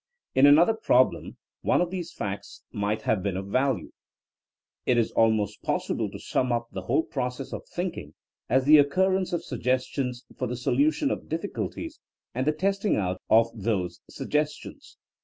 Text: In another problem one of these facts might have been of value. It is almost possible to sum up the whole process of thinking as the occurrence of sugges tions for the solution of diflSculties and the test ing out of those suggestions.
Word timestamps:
In 0.33 0.47
another 0.47 0.73
problem 0.73 1.37
one 1.61 1.79
of 1.79 1.91
these 1.91 2.11
facts 2.11 2.63
might 2.71 3.03
have 3.03 3.21
been 3.21 3.37
of 3.37 3.45
value. 3.49 3.91
It 4.87 4.97
is 4.97 5.11
almost 5.11 5.61
possible 5.61 6.09
to 6.09 6.17
sum 6.17 6.51
up 6.51 6.69
the 6.71 6.81
whole 6.81 7.03
process 7.03 7.53
of 7.53 7.67
thinking 7.69 8.15
as 8.49 8.65
the 8.65 8.79
occurrence 8.79 9.31
of 9.31 9.41
sugges 9.43 9.85
tions 9.89 10.25
for 10.35 10.47
the 10.47 10.57
solution 10.57 11.11
of 11.11 11.25
diflSculties 11.25 11.99
and 12.33 12.47
the 12.47 12.51
test 12.51 12.83
ing 12.83 12.95
out 12.95 13.21
of 13.29 13.51
those 13.55 14.01
suggestions. 14.09 14.97